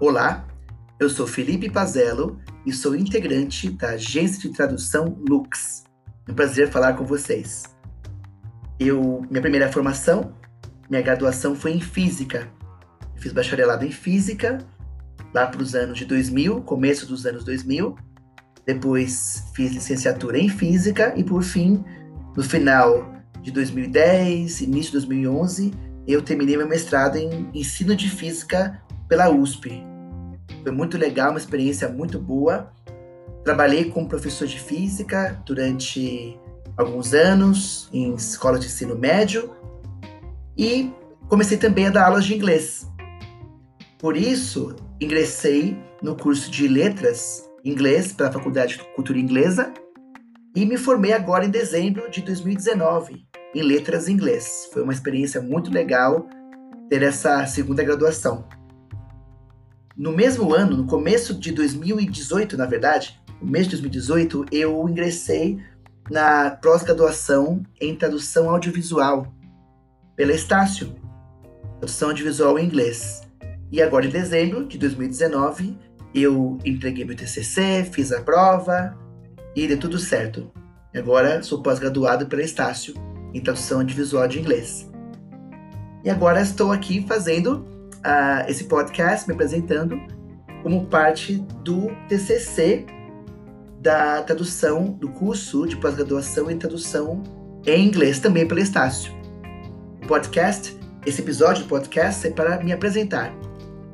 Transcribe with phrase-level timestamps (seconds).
[0.00, 0.48] Olá,
[0.98, 5.84] eu sou Felipe Pazello e sou integrante da agência de tradução Lux.
[6.26, 7.64] É um prazer falar com vocês.
[8.78, 10.32] Eu, minha primeira formação,
[10.88, 12.50] minha graduação foi em física.
[13.16, 14.56] fiz bacharelado em física
[15.34, 17.94] lá para os anos de 2000, começo dos anos 2000.
[18.64, 21.84] Depois fiz licenciatura em física e por fim,
[22.34, 23.12] no final
[23.42, 25.74] de 2010, início de 2011,
[26.08, 28.80] eu terminei meu mestrado em ensino de física
[29.10, 29.82] pela USP.
[30.62, 32.72] Foi muito legal, uma experiência muito boa.
[33.44, 36.38] Trabalhei como professor de física durante
[36.76, 39.50] alguns anos em escola de ensino médio
[40.56, 40.92] e
[41.28, 42.88] comecei também a dar aulas de inglês.
[43.98, 49.74] Por isso, ingressei no curso de letras inglês pela Faculdade de Cultura Inglesa
[50.54, 54.68] e me formei agora em dezembro de 2019 em letras inglês.
[54.72, 56.28] Foi uma experiência muito legal
[56.88, 58.59] ter essa segunda graduação.
[59.96, 65.58] No mesmo ano, no começo de 2018, na verdade, no mês de 2018, eu ingressei
[66.08, 69.26] na pós-graduação em tradução audiovisual
[70.14, 70.94] pela Estácio,
[71.78, 73.22] tradução audiovisual em inglês.
[73.72, 75.76] E agora, em dezembro de 2019,
[76.14, 78.96] eu entreguei meu TCC, fiz a prova
[79.56, 80.50] e deu tudo certo.
[80.94, 82.94] Agora sou pós-graduado pela Estácio
[83.34, 84.90] em tradução audiovisual de inglês.
[86.04, 87.64] E agora estou aqui fazendo
[88.00, 90.00] uh, esse podcast me apresentando
[90.62, 92.86] como parte do TCC
[93.80, 97.22] da tradução do curso de pós-graduação em tradução
[97.66, 99.12] em inglês também pela Estácio.
[100.02, 103.32] O podcast, esse episódio do podcast é para me apresentar.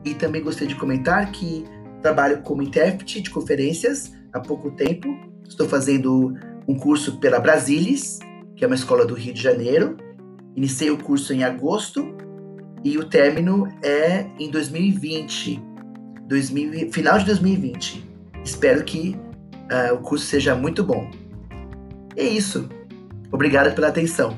[0.04, 1.64] E também gostaria de comentar que
[2.02, 5.08] trabalho como intérprete de conferências há pouco tempo.
[5.48, 6.34] Estou fazendo
[6.66, 8.18] um curso pela Brasilis,
[8.56, 9.96] que é uma escola do Rio de Janeiro.
[10.54, 12.16] Iniciei o curso em agosto
[12.84, 15.62] e o término é em 2020,
[16.28, 18.08] 2000, final de 2020.
[18.44, 19.16] Espero que
[19.70, 21.10] uh, o curso seja muito bom.
[22.16, 22.68] É isso.
[23.32, 24.36] Obrigado pela atenção.